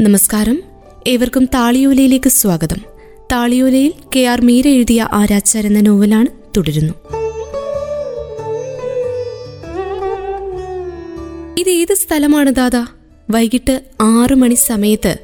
നമസ്കാരം. 0.00 0.62
ഏവർക്കും 1.06 1.44
താളിയോലയിലേക്ക് 1.44 2.30
സ്വാഗതം. 2.30 2.76
താളിയോലയിൽ 3.32 3.92
കെ 4.16 4.20
ആർ 4.20 4.44
മീര 4.44 4.68
എഴുതിയ 4.68 5.08
ആരാച്ചാർ 5.12 5.66
എന്ന 5.66 5.80
നോവലാണ് 5.80 6.26
തുടരുന്നു. 6.56 6.94
ഇത് 11.58 11.70
ഏത് 11.70 11.94
സ്ഥലമാണ് 11.94 12.50
ദാദാ? 12.50 12.86
വൈകിട്ട് 13.30 13.80
ആറു 14.00 14.34
മണി 14.34 14.54
സമയത്ത് 14.54 15.16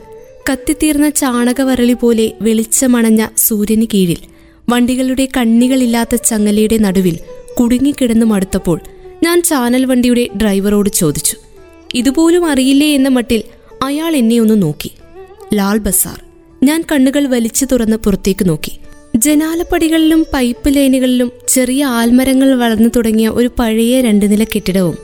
കത്തിത്തീർന്ന 0.51 1.09
ചാണകവരളി 1.09 1.93
പോലെ 1.93 2.33
വെളിച്ചമണഞ്ഞ 2.41 3.27
സൂര്യന് 3.37 3.87
കീഴിൽ 3.95 4.19
വണ്ടികളുടെ 4.69 5.29
കണ്ണികളില്ലാത്ത 5.37 6.15
ചങ്ങലയുടെ 6.15 6.79
നടുവിൽ 6.79 7.19
കുടുങ്ങിക്കിടന്നു 7.61 8.27
മടുത്തപ്പോൾ 8.27 8.81
ഞാൻ 9.23 9.43
ചാനൽ 9.43 9.85
വണ്ടിയുടെ 9.85 10.29
ഡ്രൈവറോട് 10.37 10.91
ചോദിച്ചു 10.91 11.37
ഇതുപോലും 11.95 12.47
അറിയില്ലേ? 12.47 12.95
എന്ന 12.95 13.09
മട്ടിൽ 13.09 13.43
അയാൾ 13.85 14.17
എന്നെ 14.17 14.39
ഒന്ന് 14.39 14.63
നോക്കി. 14.63 14.91
ലാൽ 15.55 15.79
ബസാർ. 15.79 16.21
ഞാൻ 16.63 16.85
കണ്ണുകൾ 16.93 17.27
വലിച്ചു 17.27 17.65
തുറന്ന് 17.65 17.97
പുറത്തേക്ക് 17.97 18.49
നോക്കി. 18.49 18.73
ജനാലപ്പടികളിലും 19.17 20.27
പൈപ്പ് 20.35 20.77
ലൈനുകളിലും 20.77 21.33
ചെറിയ 21.49 21.85
ആൽമരങ്ങൾ 21.85 22.55
വളർന്നു 22.55 22.89
തുടങ്ങിയ 22.97 23.29
ഒരു 23.29 23.51
പഴയ 23.59 24.01
രണ്ടു 24.01 24.27
നില 24.27 24.45
കെട്ടിടവും 24.45 24.97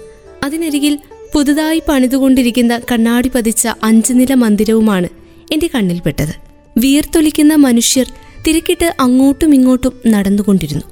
അതിനരികിൽ 0.43 0.99
പുതുതായി 1.35 1.83
പണിതുകൊണ്ടിരിക്കുന്ന 1.89 2.81
കണ്ണാടി 2.93 3.29
പതിച്ച 3.29 3.69
അഞ്ചു 3.83 4.13
നില 4.13 4.35
മന്ദിരവുമാണ് 4.35 5.09
എന്റെ 5.53 5.71
കണ്ണിൽപ്പെട്ടത്. 5.75 6.35
വിയർത്തൊലിക്കുന്ന 6.79 7.55
മനുഷ്യർ 7.55 8.07
തിരക്കിട്ട് 8.47 8.95
അങ്ങോട്ടും 9.01 9.55
ഇങ്ങോട്ടും 9.55 9.93
നടന്നുകൊണ്ടിരുന്നു. 10.07 10.85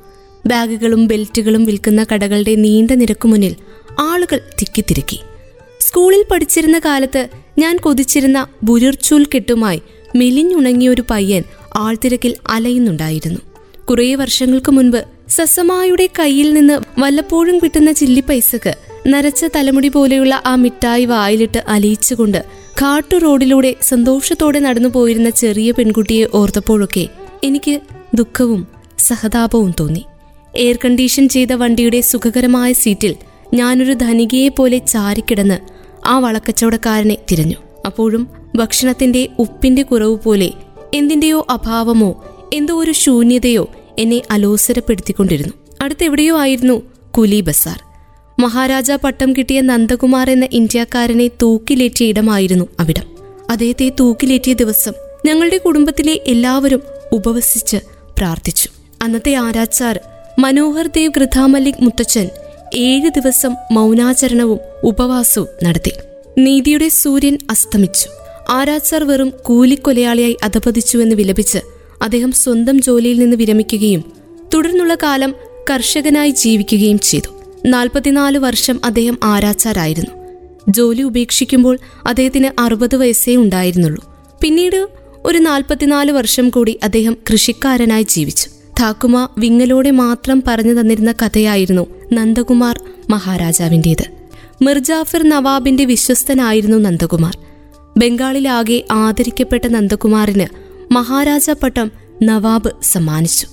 ബാഗുകളും 0.46 1.06
ബെൽറ്റുകളും 1.06 1.64
വിൽക്കുന്ന 1.64 2.06
കടകളുടെ 2.12 2.54
നീണ്ട 2.54 2.90
നിരക്കു 2.90 3.28
മുന്നിൽ 3.28 3.56
ആളുകൾ 4.00 4.40
തിക്കിത്തിരക്കി 4.60 5.20
സ്കൂളിൽ 5.80 6.24
പഠിച്ചിരുന്ന 6.30 6.78
കാലത്ത് 6.78 7.28
ഞാൻ 7.58 7.76
കൊതിച്ചിരുന്ന 7.76 8.46
ബുരുർച്ചൂൽ 8.62 9.26
കെട്ടുമായി 9.34 9.82
മെലിഞ്ഞുണങ്ങിയ 10.16 10.88
ഒരു 10.88 11.04
പയ്യൻ 11.10 11.42
ആൾത്തിരക്കിൽ 11.76 12.34
അലയുന്നുണ്ടായിരുന്നു. 12.48 13.40
കുറേ 13.84 14.14
വർഷങ്ങൾക്ക് 14.14 14.72
മുൻപ് 14.72 15.04
സസമായുടെ 15.28 16.08
കയ്യിൽ 16.18 16.52
നിന്ന് 16.52 16.80
വല്ലപ്പോഴും 16.98 17.58
കിട്ടുന്ന 17.58 17.92
ചില്ലി 17.92 18.20
പൈസക്ക് 18.20 18.72
നരച്ച 19.06 19.44
തലമുടി 19.56 19.88
പോലെയുള്ള 19.88 20.42
ആ 20.46 20.54
മിഠായി 20.54 21.04
വായിലിട്ട് 21.04 21.58
അലിയിച്ചുകൊണ്ട് 21.68 22.44
കാട്ടു 22.82 23.16
റോഡിലൂടെ 23.16 23.76
സന്തോഷത്തോടെ 23.82 24.58
നടന്നു 24.58 24.88
പോയിരുന്ന 24.88 25.30
ചെറിയ 25.30 25.70
പെൺകുട്ടിയെ 25.70 26.26
ഓർത്തപ്പോഴൊക്കെ 26.34 27.08
എനിക്ക് 27.44 27.80
ദുഃഖവും 28.14 28.66
സഹതാപവും 28.98 29.74
തോന്നി. 29.80 30.04
എയർ 30.56 30.78
കണ്ടീഷൻ 30.84 31.28
ചെയ്ത 31.28 31.52
വണ്ടിയുടെ 31.52 32.00
സുഖകരമായ 32.00 32.72
സീറ്റിൽ 32.72 33.14
ഞാനൊരു 33.54 33.92
ധനികയെ 33.92 34.48
പോലെ 34.48 34.78
ചാരിക്കിടന്ന് 34.78 35.77
ആ 36.08 36.18
വളക്കച്ചവടക്കാരനെ 36.18 37.16
തിരഞ്ഞു. 37.30 37.56
അപ്പോഴും 37.86 38.28
ഭക്ഷണത്തിന്റെ 38.56 39.28
ഉപ്പിന്റെ 39.38 39.82
കുറവ് 39.82 40.16
പോലെ 40.16 40.52
എന്തിന്റെയോ 40.94 41.46
അഭാവമോ 41.50 42.24
എന്തോ 42.54 42.82
ഒരു 42.82 42.92
ശൂന്യതയോ 42.92 43.68
എന്നെ 43.98 44.22
അലോസരപ്പെടുത്തിക്കൊണ്ടിരുന്നു. 44.30 45.52
അടുത്തെവിടെയോ 45.80 46.38
ആയിരുന്നു 46.38 46.82
കുലി 47.18 47.40
ബസാർ. 47.40 47.82
മഹാരാജ 48.40 48.92
പട്ടം 48.92 49.32
കിട്ടിയ 49.32 49.60
നന്ദകുമാർ 49.60 50.30
എന്ന 50.30 50.48
ഇന്ത്യക്കാരനെ 50.52 51.28
തൂക്കിലേറ്റിയ 51.42 52.06
ഇടമായിരുന്നു 52.06 52.64
അവിടം. 52.80 53.02
അദ്ദേഹത്തെ 53.50 53.92
തൂക്കിലേറ്റിയ 54.00 54.54
ദിവസം 54.54 54.92
ഞങ്ങളുടെ 55.26 55.56
കുടുംബത്തിലെ 55.56 56.20
എല്ലാവരും 56.26 56.82
ഉപവസിച്ച് 57.12 57.76
പ്രാർത്ഥിച്ചു. 58.18 58.68
അന്നത്തെ 59.02 59.34
ആരാച്ചാർ 59.34 60.00
മനോഹർ 60.38 60.86
ദേവ് 60.86 61.12
ഗൃഥാമല്ലിക് 61.16 61.82
മുത്തച്ഛൻ 61.82 62.28
ഏഴ് 62.74 63.08
ദിവസം 63.08 63.54
മൗനാചരണവും 63.72 64.58
ഉപവാസവും 64.84 65.48
നടത്തി. 65.64 65.92
നീതിയുടെ 66.38 66.88
സൂര്യൻ 66.88 67.38
അസ്തമിച്ചു. 67.50 68.08
ആരാച്ചാർ 68.50 69.04
വെറും 69.04 69.32
കൂലിക്കൊലയാളിയായി 69.42 70.36
അധപതിച്ചുവെന്ന് 70.42 71.14
വിലപിച്ച് 71.14 71.58
അദ്ദേഹം 72.02 72.32
സ്വന്തം 72.32 72.80
ജോലിയിൽ 72.80 73.18
നിന്ന് 73.18 73.36
വിരമിക്കുകയും 73.36 74.12
തുടർന്നുള്ള 74.54 74.94
കാലം 74.94 75.34
കർഷകനായി 75.70 76.30
ജീവിക്കുകയും 76.30 76.98
ചെയ്തു. 76.98 77.42
നാൽപ്പത്തിനാല് 77.66 78.38
വർഷം 78.38 78.80
അദ്ദേഹം 78.84 79.18
ആരാച്ചാരായിരുന്നു. 79.24 80.10
ജോലി 80.68 81.02
ഉപേക്ഷിക്കുമ്പോൾ 81.02 81.78
അദ്ദേഹത്തിന് 82.06 82.60
അറുപത് 82.60 82.96
വയസ്സേ 82.96 83.36
ഉണ്ടായിരുന്നുള്ളൂ. 83.36 84.04
പിന്നീട് 84.40 84.88
ഒരു 85.24 85.38
നാൽപ്പത്തിനാല് 85.38 86.12
വർഷം 86.12 86.50
കൂടി 86.50 86.78
അദ്ദേഹം 86.82 87.16
കൃഷിക്കാരനായി 87.32 88.02
ജീവിച്ചു. 88.02 88.50
ഠാക്കുമ 88.80 89.28
വിങ്ങലോടെ 89.38 89.90
മാത്രം 89.90 90.42
പറഞ്ഞു 90.46 90.80
തന്നിരുന്ന 90.80 91.12
കഥയായിരുന്നു 91.12 91.86
നന്ദകുമാർ 92.12 92.80
മഹാരാജാവിന്റേത് 93.10 94.04
മിർജാഫിർ 94.62 95.28
നവാബിന്റെ 95.28 95.84
വിശ്വസ്തനായിരുന്നു 95.84 96.76
നന്ദകുമാർ. 96.76 97.38
ബംഗാളിലാകെ 97.96 98.84
ആദരിക്കപ്പെട്ട 98.90 99.66
നന്ദകുമാറിന് 99.66 100.46
മഹാരാജ 100.92 101.50
പട്ടം 101.50 101.92
നവാബ് 102.22 102.70
സമ്മാനിച്ചു. 102.82 103.46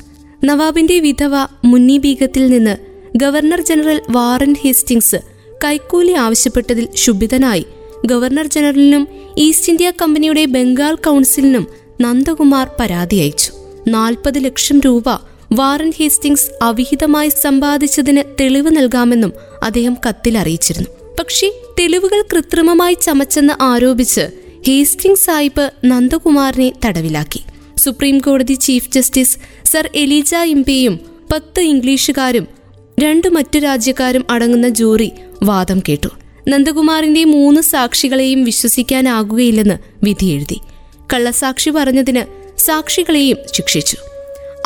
നവാബിന്റെ 0.46 1.00
വിധവ 1.00 1.32
മുന്നി 1.66 1.98
ബീഗത്തിൽ 1.98 2.48
നിന്ന് 2.48 2.78
ഗവർണർ 3.16 3.62
ജനറൽ 3.62 4.02
വാറൻ 4.10 4.56
ഹേസ്റ്റിങ്സ് 4.62 5.16
കൈക്കൂലി 5.66 6.12
ആവശ്യപ്പെട്ടതിൽ 6.12 6.86
ക്ഷുഭിതനായി 6.86 7.66
ഗവർണർ 8.06 8.48
ജനറലിനും 8.48 9.08
ഈസ്റ്റ് 9.38 9.72
ഇന്ത്യ 9.72 9.92
കമ്പനിയുടെ 10.02 10.46
ബംഗാൾ 10.46 10.96
കൗൺസിലിനും 10.96 11.68
നന്ദകുമാർ 12.02 12.70
പരാതി 12.80 13.16
അയച്ചു. 13.16 13.65
നാൽപ്പത് 13.88 14.46
ലക്ഷം 14.46 14.80
രൂപ 14.80 15.04
വാറൻ 15.54 15.94
ഹേസ്റ്റിങ്സ് 15.98 16.64
അവിഹിതമായി 16.64 17.30
സമ്പാദിച്ചതിന് 17.30 18.22
തെളിവ് 18.40 18.78
നൽകാമെന്നും 18.78 19.34
അദ്ദേഹം 19.64 19.98
കത്തിൽ 20.08 20.38
അറിയിച്ചിരുന്നു. 20.38 20.90
പക്ഷേ 21.20 21.52
തെളിവുകൾ 21.80 22.24
കൃത്രിമമായി 22.34 22.94
ചമച്ചെന്ന് 22.94 23.64
ആരോപിച്ച് 23.64 24.28
ഹേസ്റ്റിംഗ് 24.68 25.18
സാഹിബ് 25.18 25.72
നന്ദകുമാറിനെ 25.86 26.74
തടവിലാക്കി. 26.86 27.42
സുപ്രീം 27.78 28.20
കോടതി 28.20 28.54
ചീഫ് 28.54 28.92
ജസ്റ്റിസ് 28.92 29.38
സർ 29.66 29.90
എലിജ 29.96 30.36
ഇംപെയും 30.36 31.00
പത്ത് 31.32 31.60
ഇംഗ്ലീഷുകാരും 31.60 32.48
രണ്ട് 33.00 33.28
മറ്റു 33.28 33.60
രാജ്യക്കാരും 33.60 34.26
അടങ്ങുന്ന 34.30 34.70
ജൂറി 34.70 35.12
വാദം 35.44 35.80
കേട്ടു. 35.90 36.10
നന്ദകുമാറിന്റെ 36.48 37.24
മൂന്ന് 37.24 37.62
സാക്ഷികളെയും 37.62 38.44
വിശ്വസിക്കാനാകുകയില്ലെന്ന് 38.44 39.76
വിധിയെഴുതി 40.04 40.60
കള്ളസാക്ഷി 41.14 41.70
പറഞ്ഞതിന് 41.70 42.45
സാക്ഷികളെയും 42.58 43.38
ശിക്ഷിച്ചു. 43.52 43.98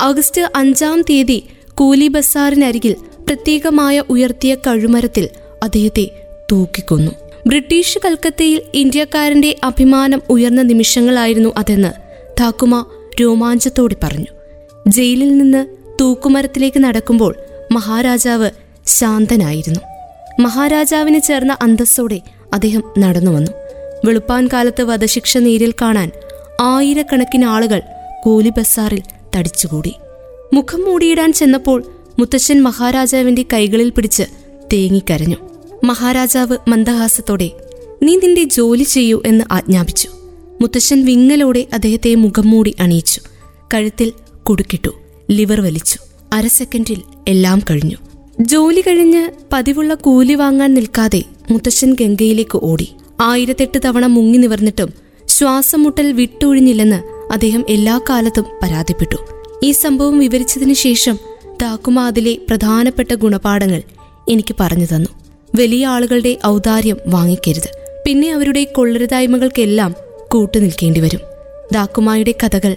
ഓഗസ്റ്റ് 0.08 0.42
അഞ്ചാം 0.56 1.02
തീയതി 1.02 1.44
കൂലി 1.76 2.08
ബസാറിനരികിൽ 2.08 2.96
പ്രത്യേകമായ 3.28 4.04
ഉയർത്തിയ 4.10 4.56
കഴുമരത്തിൽ 4.56 5.30
അദ്ദേഹത്തെ 5.64 6.10
തൂക്കിക്കൊന്നു. 6.52 7.12
ബ്രിട്ടീഷ് 7.48 8.00
കൽക്കത്തയിൽ 8.06 8.62
ഇന്ത്യക്കാരന്റെ 8.74 9.56
അഭിമാനം 9.64 10.22
ഉയർന്ന 10.30 10.62
നിമിഷങ്ങളായിരുന്നു 10.62 11.54
അതെന്ന് 11.58 11.92
താക്കുമ 12.42 12.86
രോമാഞ്ചത്തോടെ 13.22 13.96
പറഞ്ഞു. 14.04 14.26
ജയിലിൽ 14.88 15.38
നിന്ന് 15.38 15.66
തൂക്കുമരത്തിലേക്ക് 16.02 16.80
നടക്കുമ്പോൾ 16.80 17.36
മഹാരാജാവ് 17.72 18.50
ശാന്തനായിരുന്നു. 18.88 19.80
മഹാരാജാവിന് 20.40 21.20
ചേർന്ന 21.20 21.58
അന്തസ്സോടെ 21.62 22.22
അദ്ദേഹം 22.54 22.84
നടന്നു 23.00 23.32
വന്നു 23.32 23.52
വെളുപ്പാൻ 24.06 24.50
കാലത്ത് 24.54 24.82
വധശിക്ഷ 24.82 25.38
നേരിൽ 25.38 25.74
കാണാൻ 25.82 26.12
ആയിരക്കണക്കിന് 26.60 27.46
ആളുകൾ 27.46 27.82
കൂലി 28.24 28.50
ബസാറിൽ 28.50 29.02
തടിച്ചുകൂടി. 29.36 29.94
മുഖം 30.54 30.86
മൂടിയിടാൻ 30.86 31.34
ചെന്നപ്പോൾ 31.34 31.84
മുത്തശ്ശൻ 32.20 32.62
മഹാരാജാവിന്റെ 32.62 33.46
കൈകളിൽ 33.54 33.90
പിടിച്ച് 33.90 34.24
തേങ്ങിക്കരഞ്ഞു. 34.74 35.36
മഹാരാജാവ് 35.84 36.58
മന്ദഹാസത്തോടെ 36.68 37.50
നീ 38.04 38.16
നിന്റെ 38.16 38.44
ജോലി 38.44 38.84
ചെയ്യൂ 38.84 39.22
എന്ന് 39.26 39.46
ആജ്ഞാപിച്ചു. 39.52 40.10
മുത്തശ്ശൻ 40.62 41.06
വിങ്ങലോടെ 41.06 41.68
അദ്ദേഹത്തെ 41.74 42.16
മുഖം 42.16 42.50
മൂടി 42.50 42.76
അണിയിച്ചു. 42.80 43.22
കഴുത്തിൽ 43.74 44.12
കുടുക്കിട്ടു 44.50 44.90
ലിവർ 45.32 45.62
വലിച്ചു 45.62 46.00
അര 46.34 46.48
സെക്കൻഡിൽ 46.48 47.02
എല്ലാം 47.28 47.62
കഴിഞ്ഞു. 47.70 47.96
ജോലി 48.40 48.82
കഴിഞ്ഞ് 48.82 49.30
പതിവുള്ള 49.54 49.94
കൂലി 49.94 50.34
വാങ്ങാൻ 50.34 50.74
നിൽക്കാതെ 50.74 51.24
മുത്തശ്ശൻ 51.52 51.94
ഗംഗയിലേക്ക് 51.94 52.60
ഓടി. 52.64 52.88
ആയിരത്തെട്ട് 53.22 53.78
തവണ 53.86 54.06
മുങ്ങി 54.06 54.38
നിവർന്നിട്ടും 54.38 55.09
ശ്വാസം 55.40 55.84
മുട്ടൽ 55.84 56.12
വിട്ടൊഴിഞ്ഞില്ലെന്ന് 56.12 57.32
അദ്ദേഹം 57.34 57.66
എല്ലാ 57.70 58.00
കാലത്തും 58.10 58.46
പരാതിപ്പെട്ടു. 58.64 59.16
ഈ 59.64 59.72
സംഭവം 59.72 60.20
വിവരിച്ചതിനു 60.20 60.74
ശേഷം 60.74 61.20
താക്കുമാതിലെ 61.62 62.38
പ്രധാനപ്പെട്ട 62.50 63.14
ഗുണപാഠങ്ങൾ 63.14 63.82
എനിക്ക് 64.30 64.56
പറഞ്ഞു 64.60 64.86
തന്നു. 64.86 65.08
വലിയ 65.56 65.86
ആളുകളുടെ 65.86 66.38
ഔദാര്യം 66.48 66.98
വാങ്ങിക്കരുത്. 67.08 67.72
പിന്നെ 68.06 68.34
അവരുടെ 68.34 68.64
കൊള്ളരുതായ്മകൾക്കെല്ലാം 68.64 69.96
കൂട്ടുനിൽക്കേണ്ടി 70.32 71.00
വരും. 71.00 71.20
ദാക്കുമായുടെ 71.72 72.34
കഥകൾ 72.44 72.76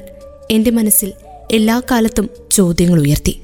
എന്റെ 0.50 0.70
മനസ്സിൽ 0.70 1.12
എല്ലാ 1.53 1.82
കാലത്തും 1.91 2.31
ചോദ്യങ്ങൾ 2.50 3.00
ഉയർത്തി. 3.00 3.41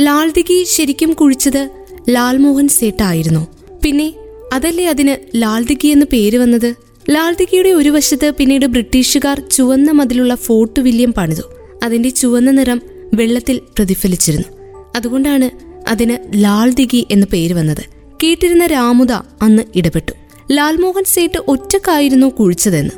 ലാൽദിഗി 0.00 0.64
ശരിക്കും 0.64 1.12
കുഴിച്ചത് 1.12 1.70
ലാൽമോഹൻ 2.10 2.68
സേട്ടായിരുന്നു. 2.68 3.46
പിന്നെ 3.84 4.14
അതല്ലേ 4.52 4.86
അതിന് 4.86 5.42
ലാൽദിഗി 5.42 5.88
എന്ന് 5.88 6.06
പേര് 6.12 6.38
വന്നത്? 6.38 6.91
ലാൽദിഗിയുടെ 7.10 7.68
ഒരു 7.68 7.88
വശത്ത് 7.88 8.34
പിന്നീട് 8.38 8.66
ബ്രിട്ടീഷുകാർ 8.66 9.42
ചുവന്ന 9.50 9.90
മതിലുള്ള 9.90 10.34
ഫോർട്ട് 10.34 10.80
വില്യം 10.80 11.12
പണിതു. 11.12 11.42
അതിന്റെ 11.82 12.08
ചുവന്ന 12.08 12.50
നിറം 12.50 12.82
വെള്ളത്തിൽ 13.14 13.60
പ്രതിഫലിച്ചിരുന്നു. 13.78 14.78
അതുകൊണ്ടാണ് 14.96 15.50
അതിന് 15.88 16.44
ലാൽദിഗി 16.44 17.06
എന്ന 17.10 17.26
പേര് 17.32 17.52
വന്നത്. 17.52 17.82
കേട്ടിരുന്ന 18.22 18.66
രാമുദ 18.66 19.12
അന്ന് 19.12 19.62
ഇടപെട്ടു. 19.74 20.12
ലാൽമോഹൻ 20.52 21.04
സേട്ട് 21.04 21.38
ഒറ്റക്കായിരുന്നു 21.48 22.26
കുഴിച്ചതെന്ന്. 22.26 22.90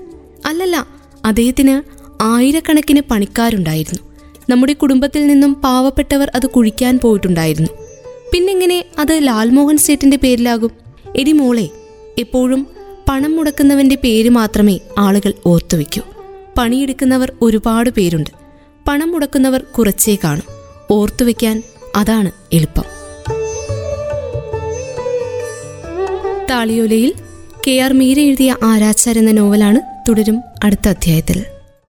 അല്ലല്ല 0.47 0.87
അദ്ദേഹത്തിന് 1.25 1.83
ആയിരക്കണക്കിന് 2.23 3.01
പണിക്കാരുണ്ടായിരുന്നു. 3.11 4.13
നമ്മുടെ 4.49 4.73
കുടുംബത്തിൽ 4.73 5.27
നിന്നും 5.27 5.55
പാവപ്പെട്ടവർ 5.55 6.31
അത് 6.35 6.47
കുഴിക്കാൻ 6.47 6.99
പോയിട്ടുണ്ടായിരുന്നു. 6.99 7.71
പിന്നെങ്ങനെ 8.33 8.85
അത് 8.99 9.19
ലാൽമോഹൻ 9.23 9.77
സേട്ടിന്റെ 9.77 10.17
പേരിലാകും? 10.17 10.71
എടി 11.17 11.33
മോളെ 11.33 11.69
എപ്പോഴും 12.19 12.74
പണം 13.09 13.37
മുടക്കുന്നവന്റെ 13.37 13.95
പേര് 13.95 14.31
മാത്രമേ 14.31 14.79
ആളുകൾ 14.99 15.33
ഓർത്തുവെക്കൂ 15.47 16.03
പണിയെടുക്കുന്നവർ 16.59 17.33
ഒരുപാട് 17.43 17.91
പേരുണ്ട്. 17.91 18.31
പണം 18.89 19.13
മുടക്കുന്നവർ 19.13 19.63
കുറച്ചേ 19.63 20.17
കാണും. 20.25 20.43
ഓർത്തുവെക്കാൻ 20.91 21.63
അതാണ് 21.97 22.31
എളുപ്പം. 22.53 22.85
താളിയോലയിൽ 26.51 27.15
കെ 27.67 27.81
ആർ 27.81 27.93
മീര 27.93 28.21
എഴുതിയ 28.21 28.57
ആരാച്ചാർ 28.63 29.19
എന്ന 29.19 29.31
നോവലാണ് 29.31 29.81
തുടരും 30.09 30.41
അടുത്ത 30.65 30.89
അധ്യായത്തിൽ. 30.89 31.45